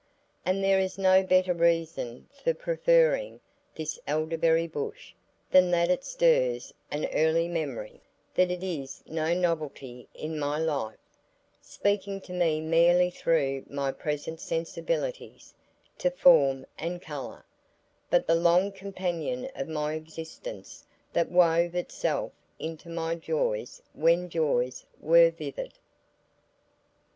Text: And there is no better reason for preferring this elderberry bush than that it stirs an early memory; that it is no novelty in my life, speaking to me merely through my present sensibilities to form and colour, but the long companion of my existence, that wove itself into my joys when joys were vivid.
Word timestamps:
And 0.43 0.63
there 0.63 0.79
is 0.79 0.97
no 0.97 1.21
better 1.21 1.53
reason 1.53 2.27
for 2.43 2.55
preferring 2.55 3.39
this 3.75 3.99
elderberry 4.07 4.65
bush 4.65 5.13
than 5.51 5.69
that 5.69 5.91
it 5.91 6.03
stirs 6.03 6.73
an 6.89 7.05
early 7.13 7.47
memory; 7.47 8.01
that 8.33 8.49
it 8.49 8.63
is 8.63 9.03
no 9.05 9.35
novelty 9.35 10.07
in 10.15 10.39
my 10.39 10.57
life, 10.57 10.97
speaking 11.61 12.19
to 12.21 12.33
me 12.33 12.59
merely 12.61 13.11
through 13.11 13.63
my 13.69 13.91
present 13.91 14.39
sensibilities 14.39 15.53
to 15.99 16.09
form 16.09 16.65
and 16.79 16.99
colour, 17.03 17.45
but 18.09 18.25
the 18.25 18.33
long 18.33 18.71
companion 18.71 19.51
of 19.55 19.67
my 19.67 19.93
existence, 19.93 20.83
that 21.13 21.29
wove 21.29 21.75
itself 21.75 22.31
into 22.57 22.89
my 22.89 23.13
joys 23.13 23.83
when 23.93 24.29
joys 24.29 24.83
were 24.99 25.29
vivid. 25.29 25.73